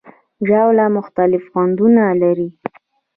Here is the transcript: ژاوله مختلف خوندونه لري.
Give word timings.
ژاوله 0.47 0.85
مختلف 0.97 1.43
خوندونه 1.51 2.03
لري. 2.21 2.49